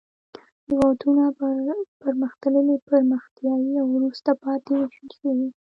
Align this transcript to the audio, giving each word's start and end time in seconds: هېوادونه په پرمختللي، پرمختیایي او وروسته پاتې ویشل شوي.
هېوادونه 0.67 1.23
په 1.39 1.47
پرمختللي، 2.01 2.75
پرمختیایي 2.89 3.73
او 3.81 3.87
وروسته 3.97 4.31
پاتې 4.43 4.71
ویشل 4.75 5.09
شوي. 5.19 5.47